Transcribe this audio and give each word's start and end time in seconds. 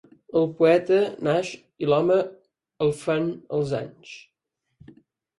El 0.39 0.45
poeta 0.59 0.95
naix 1.27 1.49
i 1.85 1.89
l'home 1.91 2.17
el 2.85 2.89
fan 3.01 3.27
els 3.59 3.75
anys. 3.81 4.15